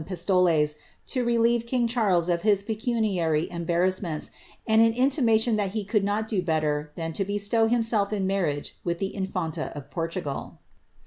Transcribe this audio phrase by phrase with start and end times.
[0.03, 4.31] pistoles, to relieve king Charles of his pecuniary einfaanMHiients,
[4.67, 8.97] aiidaa intiroatioQ that he could not do better than to bMtow himself in marriafe with
[8.97, 10.57] the infanta of Portugal."'